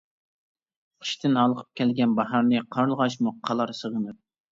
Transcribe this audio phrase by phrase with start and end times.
[1.03, 4.19] قىشتىن ھالقىپ كەلگەن باھارنى، قارلىغاچمۇ قالار سېغىنىپ.